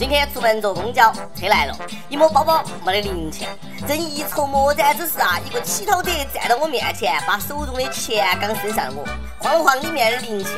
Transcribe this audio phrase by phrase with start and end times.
[0.00, 1.76] 今天出门坐公交，车来了，
[2.08, 3.46] 一摸包包没得零钱，
[3.86, 9.04] 正一筹莫展之时啊，一个乞讨者站到我面前，把手中的钱刚伸向我，
[9.38, 10.54] 晃了晃里面的零钱，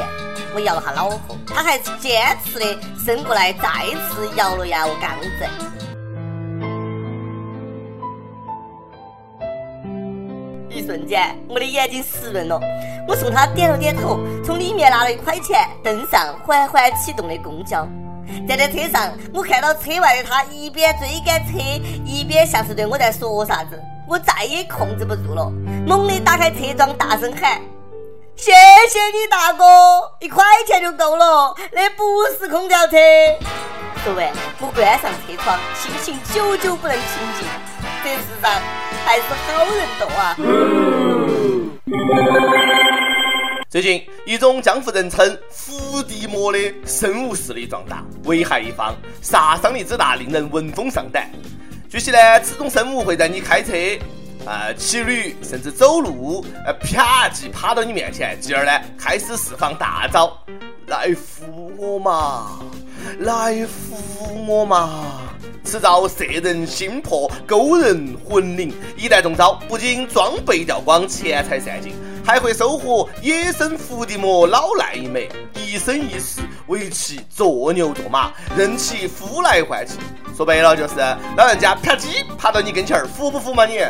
[0.54, 3.68] 我摇了下脑壳，他还坚持的伸过来，再
[4.10, 5.48] 次摇了摇杠子。
[10.70, 12.60] 一瞬间，我的眼睛湿润了，
[13.08, 17.84] 我冲他点了点头，从里面拿了一块钱，登上缓缓启动的公交。
[18.48, 21.58] 站在车上，我看到车外的他一边追赶车，
[22.04, 23.80] 一边像是对我在说啥子。
[24.08, 25.50] 我再也控制不住了，
[25.86, 27.60] 猛地打开车窗，大声喊
[28.36, 28.52] ：“谢
[28.90, 29.64] 谢你大哥，
[30.20, 32.04] 一块钱就够了，那不
[32.38, 32.96] 是空调车。”
[34.04, 34.28] 说完，
[34.60, 37.04] 我关上车窗，心情久久不能平
[37.38, 37.46] 静。
[38.04, 38.50] 这世上
[39.04, 40.36] 还是好人多啊！
[43.72, 51.30] 最近，一种江湖人称伏地魔的生物势力壮大，危害一方，杀伤力之大令人闻风丧胆。
[51.88, 53.72] 据悉呢，此种生物会在你开车、
[54.44, 60.36] 呃骑驴甚至走路，呃啪即趴到你面前，继而呢开始释放大招，
[60.88, 62.60] 来扶我嘛，
[63.20, 65.22] 来扶我嘛。
[65.64, 71.94] 此招摄人心魄，勾人魂灵，一旦中招，不仅装备掉光，钱财散尽。
[72.24, 79.94] 还会收获野生伏地魔老赖一枚，一生一世为其做牛做马，任其呼来唤去。
[80.36, 80.94] 说白了就是
[81.36, 83.80] 老人家啪叽爬到你跟前儿，服不服嘛你？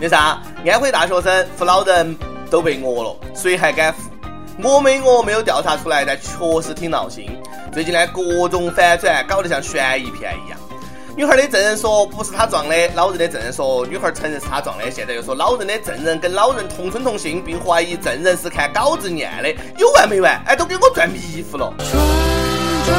[0.00, 2.16] 那啥，安徽大学生扶老人
[2.50, 4.10] 都被讹了，谁还敢扶？
[4.62, 7.30] 我没讹没有调查出来，但确实挺闹心。
[7.72, 10.58] 最近呢，各种反转，搞得像悬疑片一样。
[11.16, 20.38] 女孩的证人说不是他撞的，老人的证人说女孩承认是他撞的，现在又说老人的证人跟老人同村同姓，并怀疑证人是看稿子念的，有完没完？
[20.44, 21.72] 哎，都给我转迷糊了。
[21.78, 22.94] 转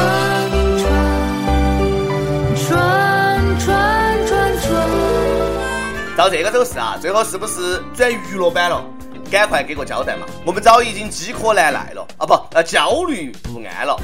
[3.56, 8.84] 转转转转转，照这个走势啊，最后是不是转娱乐版了？
[9.30, 10.26] 赶快给个交代嘛！
[10.44, 13.96] 我们早已经饥渴难耐了啊，不，呃，焦虑不安了。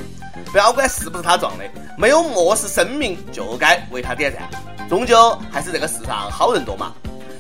[0.53, 1.65] 不要管是不是他撞的，
[1.97, 4.49] 没有漠视生命就该为他点赞。
[4.89, 6.93] 终究还是这个世上好人多嘛。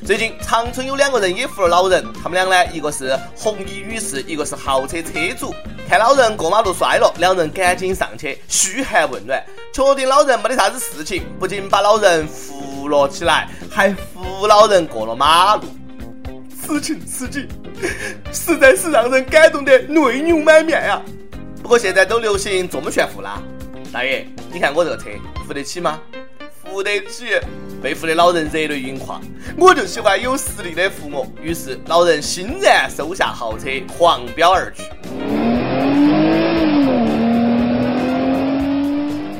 [0.06, 5.54] 最近长春有两个人也扶了老人，他们俩呢，一个是红衣女士，一个是豪车车主。
[5.88, 15.62] 看老人过马路摔了，两人赶紧上去嘘寒问暖，确定老人没得啥子事情，不仅把老人扶了起来，还扶老人过了马路。
[16.62, 17.46] 此情此景，
[18.32, 21.00] 实在是让人感动得泪流满面呀。
[21.64, 23.40] 不过现在都流行这么炫富啦，
[23.90, 25.04] 大爷，你看我这个车
[25.46, 25.98] 扶得起吗？
[26.62, 27.40] 扶得起，
[27.82, 29.18] 被扶的老人热泪盈眶。
[29.56, 31.26] 我就喜欢有实力的扶我。
[31.40, 34.82] 于是老人欣然收下豪车，狂飙而去。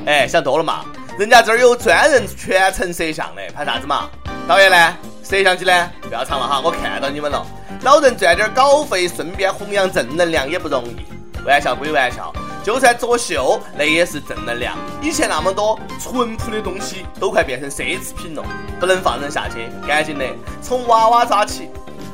[0.07, 0.87] 哎，想多了嘛，
[1.19, 4.09] 人家这儿有专人全程摄像的，拍啥子嘛？
[4.49, 4.97] 导演呢？
[5.23, 5.91] 摄像机呢？
[6.01, 7.47] 不要藏了哈，我看到你们了。
[7.83, 11.14] 老人赚点稿费，顺便弘扬正能量也不容易。
[11.45, 12.33] 玩笑归玩笑，
[12.65, 14.77] 就算作秀，那也是正能量。
[15.03, 18.43] 以前那么多淳朴的东西，都快变成奢侈品了，
[18.81, 20.25] 不能放任下去，赶紧的
[20.63, 21.69] 从娃娃抓起。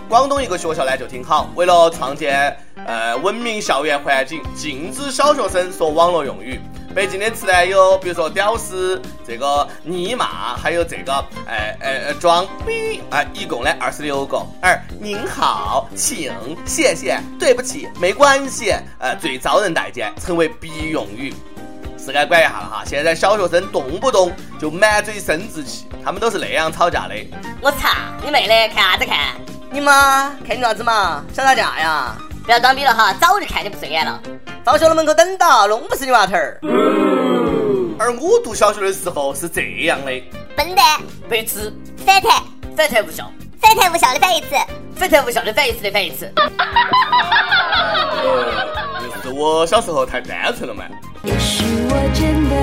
[0.09, 6.61] 广东一个学校呢就挺好，为了创建呃文明校园环境，禁止小学生说网络用语。
[6.93, 11.12] 北京的词呢有，比如说屌丝，这个尼玛，还有这个，
[11.47, 14.45] 哎哎哎装逼啊，一共呢二十六个。
[14.61, 16.33] 而您好，请，
[16.67, 21.33] 谢谢，对不起，没关系，呃，最招人待见，成为必用语，
[21.97, 22.83] 是该管一下了哈。
[22.84, 27.15] 现在小学生动不动就满嘴生殖器，他们都是那样吵架的。
[27.61, 27.89] 我操，
[28.25, 29.37] 你妹的，看啥子看？
[29.71, 31.25] 你妈看你啥子嘛？
[31.33, 32.17] 想打架呀？
[32.45, 34.21] 不要装逼了哈，早就看你不顺眼了。
[34.65, 36.60] 放学了门口等到，弄不死你娃头儿。
[37.98, 40.12] 而我读小学的时候是这样的：
[40.56, 41.72] 笨蛋，白痴，
[42.04, 42.43] 反弹，
[42.76, 44.48] 反弹无效，反弹无效的反义词，
[44.94, 46.31] 反弹无效的反义词的反义词。
[49.22, 50.84] 是我小时候太单纯了嘛。
[51.25, 52.56] 也许我真的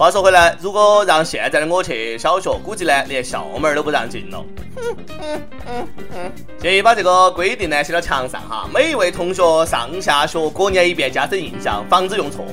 [0.00, 4.42] 话说回来，如果让现在的我去小学，估计呢连校门都不让进了。
[6.58, 12.46] 建议把这个规定呢写到墙上哈，每一位同学上下学过念一遍，加深印象，防止用错。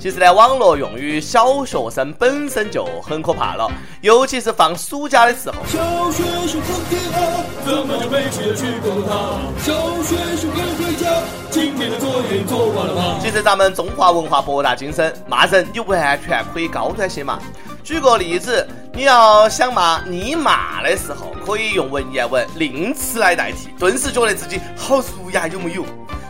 [0.00, 3.68] 其实呢，网络用语小学生本身就很可怕了，
[4.00, 5.56] 尤其是放暑假的时候。
[5.66, 5.78] 小
[6.12, 9.40] 学生不听话，怎么就没去过他？
[9.60, 11.08] 小学生该回家，
[11.50, 13.18] 今天的作业做完了吗？
[13.20, 17.40] 其实咱们中华文化博大精深，骂人你完全可以高端些嘛。
[17.82, 25.84] 举个例子，你要想骂你骂的时候，可以用文言文令词来代替，顿时觉得自己好儒雅，有木有？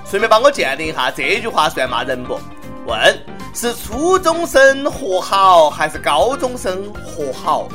[0.06, 2.40] 顺便帮我鉴定一下，这句话算骂人不？
[2.86, 3.37] 问。
[3.54, 7.68] 是初中生活好还是高中生活好？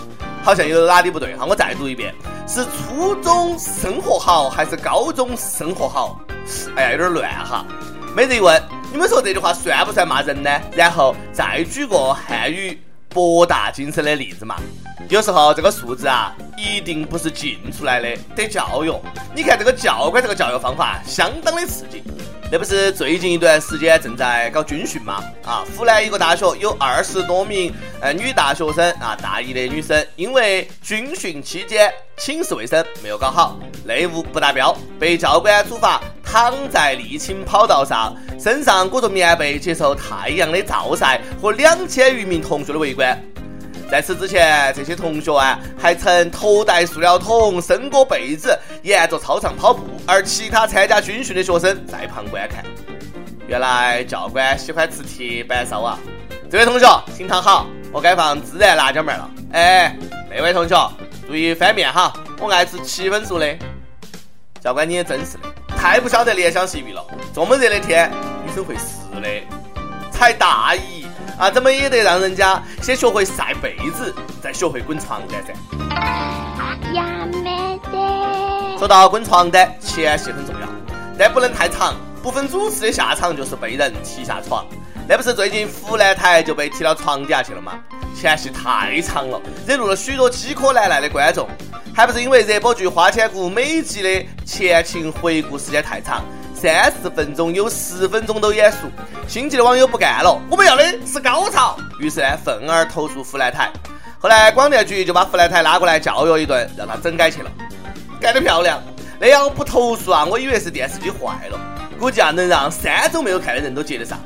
[0.43, 2.13] 好像有哪里不对哈，我再读一遍：
[2.47, 6.19] 是初中生活好还是高中生活好？
[6.75, 7.65] 哎呀，有点乱哈。
[8.15, 8.61] 没得一问，
[8.91, 10.49] 你们说这句话算不算骂人呢？
[10.73, 12.79] 然后再举个汉语
[13.09, 14.55] 博大精深的例子嘛。
[15.09, 18.93] 有时候这个数字啊，一定不是进出来的，得教育。
[19.35, 22.03] 你看这个教官这个教育方法，相当的刺激。
[22.53, 25.23] 那不是最近一段时间正在搞军训吗？
[25.43, 43.19] 啊，湖南一个大学有二十多名呃女大学生啊，大一的女生，因为军训期间寝室卫生没有搞好，内务不达标，被教官处罚躺在沥青跑道上，身上裹着棉被，接受太阳的照晒和两千余名同学的围观。
[43.93, 52.65] 在此之前，这些同学啊，还曾头戴塑料桶、伸过被子，沿着操场跑步，而其他参加军训的学生在旁观看。
[53.45, 55.99] 原来教官喜欢吃铁板烧啊！
[56.49, 59.29] 这位同学，请躺好，我该放孜然辣椒面了。
[59.51, 59.95] 哎，
[60.27, 60.91] 那位同学，
[61.27, 63.45] 注意翻面哈，我爱吃七分熟的。
[64.59, 65.43] 教官你也真是的，
[65.77, 67.05] 太不晓得怜香惜玉了。
[67.31, 68.11] 这么热的天，
[68.43, 69.29] 女生会湿的，
[70.11, 70.92] 才大一。
[71.37, 75.53] 啊，怎么也得让人家先学会晒被子，再学会滚床单噻。
[76.93, 78.77] 呀没得。
[78.77, 80.67] 说到滚床单，前戏很重要，
[81.17, 84.65] 但不能太长，不分主次的下场就是被人踢下床。
[85.07, 87.73] 那不是最近湖南台就被踢到床底下去了吗？
[88.15, 91.47] 前戏太长了，惹怒了许多饥渴难耐的观众，
[91.95, 96.23] 还不是因为热播剧《花千骨》每集的前情回顾时间太长。
[96.63, 98.77] 三十分钟有十分钟都眼熟，
[99.27, 103.69] 心急的网友不干了，我们要的是高潮，于是呢，愤而投诉湖南台。
[104.17, 107.51] 后来广电局就把湖南台拉过来教育一顿，让他整改去了，
[108.17, 108.81] 改得漂亮。
[109.19, 111.59] 那样不投诉啊，我以为是电视机坏了，
[111.99, 114.17] 估计啊能让三周没有看的人都接得上。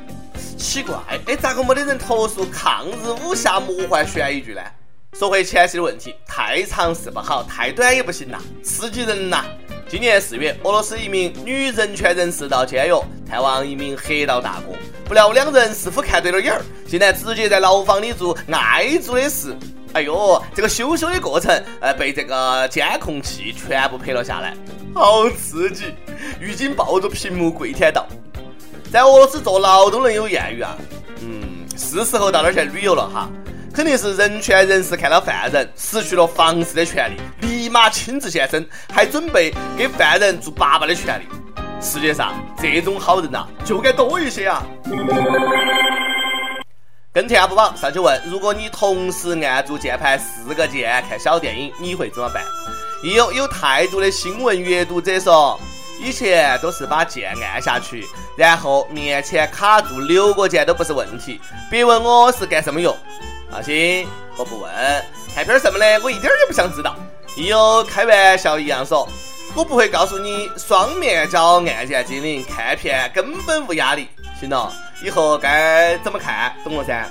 [0.59, 0.95] 奇怪，
[1.25, 4.61] 哎，咋个没得人投诉抗日武侠魔幻悬疑剧呢？
[5.17, 9.43] 说回前期的问题，太长是不好，太短也不行呐，刺激人呐。
[9.89, 12.93] 今年四月，俄罗斯一名女人权人士到监狱
[13.25, 14.75] 探望一名黑道大哥，
[15.05, 16.41] 不料两人似乎看对了。
[16.41, 19.55] 眼儿，竟然直接在牢房里做爱做的事。
[19.93, 24.21] 哎呦，这个羞羞的过程，呃，被这个监控器全部拍了。
[24.25, 24.53] 下来，
[24.93, 25.85] 好刺激！
[26.41, 28.05] 狱警抱着屏幕跪舔道
[28.91, 30.75] ：“在俄罗斯坐牢都能有艳遇啊！”
[31.23, 33.09] 嗯，是时候到那儿去旅游了。
[33.09, 33.29] 哈。
[33.77, 41.25] 肯定是人权人士看到犯人失去了房事的权利，立马亲自现身，还准备给犯人做爸爸的权利。
[41.79, 44.65] 世界上这种好人呐，就该多一些啊！
[47.13, 52.43] 跟帖 UP 榜上去问：如果你同时按住键盘四个键看小电影，你会怎么办？
[53.03, 55.59] 亦有有态度的新闻阅读者说：
[56.01, 58.03] 以前都是把键按下去，
[58.35, 61.39] 然后面前卡住六个键都不是问题。
[61.69, 62.97] 别问我是干什么用。
[63.51, 64.07] 放心，
[64.37, 64.71] 我不问。
[65.33, 66.95] 看片什么的，我一点儿也不想知道。
[67.35, 69.07] 亦有开玩笑一样说，
[69.55, 74.07] 我不会告诉你双面胶按键精灵，看片根本无压力。
[74.39, 74.71] 行了，
[75.03, 77.07] 以后该怎么看，懂了噻。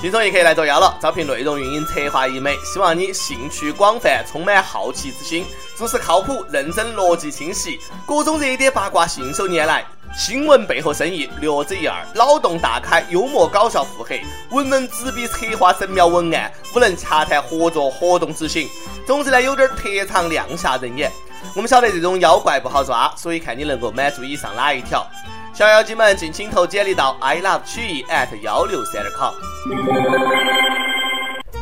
[0.00, 5.44] 轻松一刻来作妖了，招聘内容运营策划一枚，希望你兴趣广泛，充满好奇之心，
[5.76, 9.84] 做事靠谱、认真、逻辑清晰，各种热点八卦信手拈来。
[10.16, 18.66] 新闻背后深意略知一二，脑洞大开，幽默搞笑，腹黑，文能执笔策划神妙文案，武能洽谈合作活动执行。
[19.06, 21.12] 总之呢，有点特长，亮瞎人眼。
[21.54, 25.06] 我们晓得这种妖怪不好抓，所以看你能够满足以上哪一条。
[25.52, 29.34] 小妖精们，敬请投简历到 i love 曲艺 at 幺六三点 com。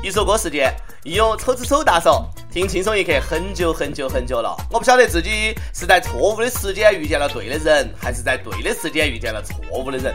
[0.02, 2.28] 一首歌时间，亦有丑子丑大手。
[2.50, 10.14] 听轻松一刻很久很久很久了，我不晓得自己是在错误的时间遇见了对的人，还是在对的时间遇见了错误的人。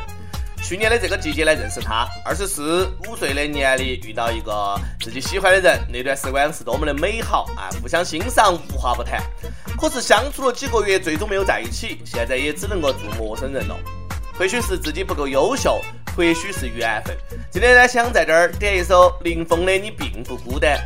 [0.64, 7.70] 去年的这个季节呢认识他，二十四五岁的年龄遇到一个自己喜欢的人，那段时光是多么的美好啊！
[7.82, 9.22] 互相欣赏，无话不谈。
[9.84, 13.78] 可是相处了几个月，最终没有在一起，现在也只能够做陌生人了。
[14.40, 15.82] 或许是自己不够优秀，
[16.16, 17.14] 或许是缘分。
[17.52, 20.80] 今天呢，想在这儿点一首林峰的《你并不孤单》。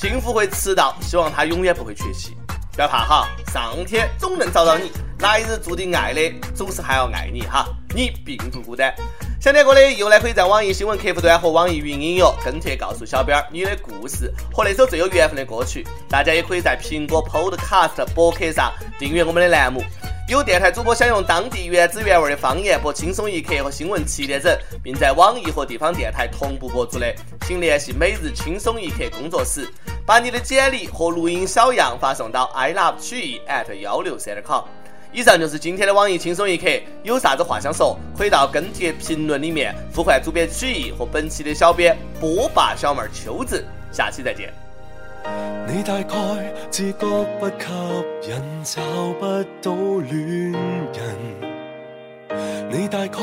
[0.00, 2.36] 幸福会迟到，希望他永远不会缺席。
[2.74, 4.92] 不要怕哈，上天总能找到你。
[5.18, 7.66] 来日注定爱的，总是还要爱你哈。
[7.92, 8.94] 你并不孤单。
[9.40, 15.86] 想听歌的，又来可以在网易新闻客户端和网易云音乐跟帖告诉小编你的故事和那首最有缘分的歌曲。
[16.08, 19.80] 大家也可以在苹果 Podcast 博客上订阅我们的栏目。
[20.28, 27.14] 有电台主播想用当地原汁原味的方言播《轻松一刻》和新闻七点整，并在网易和地方电台同步播出的，
[27.46, 29.72] 请联系每日轻松一刻工作室，
[30.04, 34.64] 把你的简历和录音小样发送到 i love 曲艺 at 幺六三点 com。
[35.12, 36.66] 以上就是今天的网易轻松一刻，
[37.02, 44.52] 有啥子话想说，可以到跟帖评论里面呼唤主编曲艺和本期的小编波霸小妹秋子，下期再见。
[45.66, 46.14] 你大概
[46.70, 48.80] 自觉不吸引，找
[49.18, 49.26] 不
[49.62, 49.72] 到
[50.08, 51.16] 恋人。
[52.70, 53.18] 你大概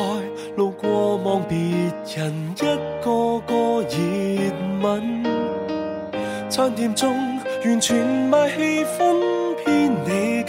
[0.58, 2.60] 路过望别人一
[3.04, 3.98] 个个热
[4.82, 5.24] 吻，
[6.50, 7.16] 餐店中
[7.64, 9.25] 完全卖气氛，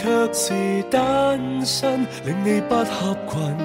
[0.07, 0.53] 却是
[0.89, 3.57] 单身，令你不合群。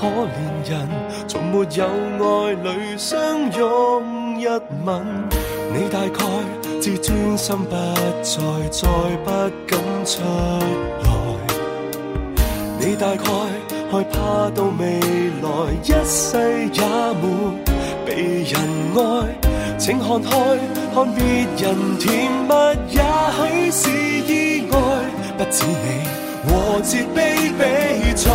[0.00, 0.88] 可怜人
[1.28, 3.16] 从没有爱侣相
[3.56, 4.46] 拥一
[4.84, 5.06] 吻，
[5.72, 6.24] 你大概。
[6.80, 7.76] 自尊心不
[8.22, 8.42] 再，
[8.72, 8.88] 再
[9.24, 9.30] 不
[9.68, 10.20] 敢出
[11.04, 11.06] 来。
[12.80, 13.22] 你大概
[13.88, 14.98] 害怕到未
[15.40, 15.46] 来
[15.84, 16.36] 一世
[16.72, 16.82] 也
[17.22, 17.24] 没
[18.04, 18.52] 被人
[18.96, 18.98] 爱，
[19.78, 20.28] 请看开，
[20.92, 21.24] 看别
[21.56, 22.52] 人甜蜜，
[22.90, 23.00] 也
[23.30, 23.88] 许是
[24.26, 24.76] 意外，
[25.36, 26.06] 不止你。
[26.44, 28.28] 和自卑比赛，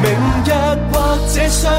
[0.00, 0.06] 明
[0.46, 0.48] 日
[0.92, 1.76] 或者相爱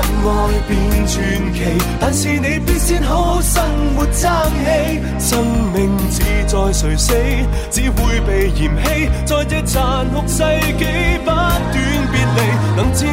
[0.68, 1.14] 变传
[1.54, 1.58] 奇，
[1.98, 3.64] 但是你必先好好生
[3.96, 4.30] 活争
[4.66, 5.00] 气。
[5.18, 7.14] 生命只在谁死，
[7.72, 9.10] 只会被嫌弃。
[9.26, 10.44] 在这残酷世
[10.78, 10.84] 纪
[11.24, 12.40] 不断别离，
[12.76, 13.10] 能自爱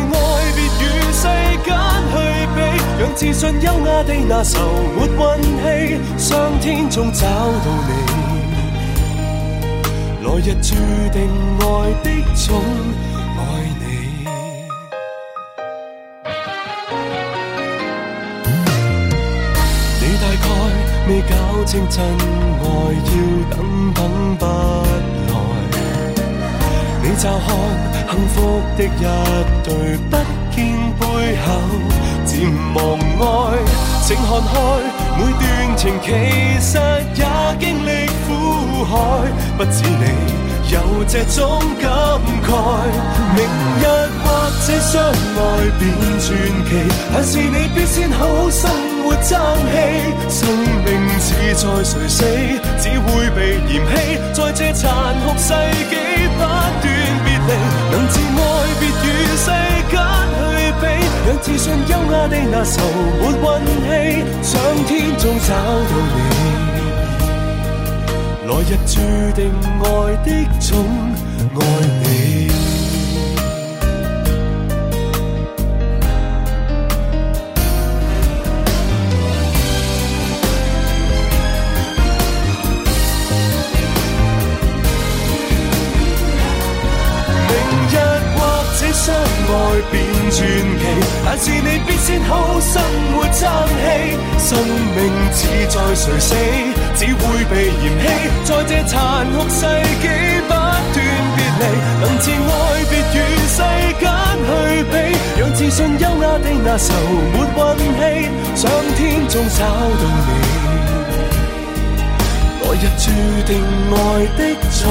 [0.56, 1.22] 别与世
[1.64, 1.70] 间
[2.10, 2.14] 去
[2.56, 2.58] 比，
[2.98, 4.58] 让自信优雅地拿愁
[4.96, 8.31] 没运气，上天总找到你。
[10.32, 10.74] 来日注
[11.12, 11.28] 定
[11.60, 11.62] 爱
[12.02, 12.64] 的种
[13.36, 13.40] 爱
[13.78, 13.84] 你，
[20.00, 20.44] 你大概
[21.06, 21.32] 未搞
[21.66, 23.12] 清真爱，要
[23.50, 24.00] 等等
[24.38, 24.48] 不来。
[27.02, 27.46] 你乍看
[28.08, 28.34] 幸福
[28.78, 28.88] 的一
[29.62, 29.70] 对，
[30.08, 30.16] 不
[30.50, 30.56] 见
[30.98, 31.04] 背
[31.44, 31.46] 后
[32.24, 32.32] 渐
[32.72, 32.80] 忘
[33.20, 33.60] 爱，
[34.02, 34.50] 请看开。
[35.14, 35.44] 每段
[35.76, 36.08] 情其
[36.58, 36.78] 实
[37.16, 37.22] 也
[37.60, 37.88] 经历
[38.84, 38.92] 海，
[39.56, 40.04] 不止你
[40.72, 41.90] 有这种感
[42.42, 42.48] 慨。
[43.34, 43.38] 明
[43.80, 43.84] 日
[44.22, 44.26] 或
[44.66, 45.40] 者相爱
[45.78, 45.80] 变
[46.20, 46.26] 传
[46.66, 46.70] 奇，
[47.12, 48.70] 但是你必先好好生
[49.02, 49.30] 活争
[49.70, 49.74] 气。
[50.28, 50.38] 生
[50.84, 52.18] 命似在谁死，
[52.78, 53.92] 只会被嫌弃。
[54.32, 54.82] 在这残
[55.24, 55.48] 酷世
[55.90, 55.92] 纪
[56.28, 56.44] 不断
[56.82, 57.50] 别离，
[57.90, 58.40] 能自爱
[58.80, 59.46] 别与世
[59.90, 59.94] 间
[60.38, 60.42] 去
[60.80, 60.82] 比。
[61.24, 62.74] 让自信优雅地那愁
[63.20, 63.40] 没运
[63.86, 63.88] 气，
[64.42, 64.50] 上
[64.86, 66.20] 天中找到你，
[68.44, 69.00] 来日注
[69.36, 70.84] 定爱的种
[71.54, 71.62] 爱
[72.02, 72.71] 你。
[89.90, 90.40] 变传奇。
[91.24, 92.82] 但是你必先好生
[93.14, 93.40] 活争
[93.80, 93.84] 气，
[94.38, 94.50] 生
[94.96, 94.98] 命
[95.32, 96.06] 志在谁。
[96.20, 96.34] 死，
[96.96, 98.04] 只会被嫌弃。
[98.44, 98.96] 在这残
[99.32, 99.60] 酷世
[100.02, 100.04] 纪
[100.46, 100.54] 不断
[100.94, 100.98] 别
[101.58, 101.62] 离，
[102.00, 102.32] 能自爱
[102.90, 103.16] 别与
[103.48, 103.58] 世
[104.00, 104.02] 间
[104.44, 104.48] 去
[104.90, 104.92] 比，
[105.40, 106.88] 让自信优雅地那愁
[107.32, 107.34] 没
[107.74, 108.00] 运气，
[108.56, 108.62] 上
[108.96, 110.30] 天中找到你，
[112.62, 113.04] 来日注
[113.46, 113.50] 定
[113.90, 113.96] 爱
[114.36, 114.40] 的
[114.80, 114.82] 种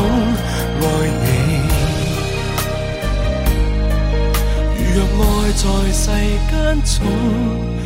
[5.94, 6.10] 世
[6.50, 7.81] 间重。